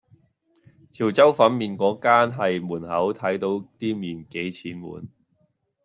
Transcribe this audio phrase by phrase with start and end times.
[0.91, 5.07] 潮州粉麵果間係門口睇到啲麵幾錢碗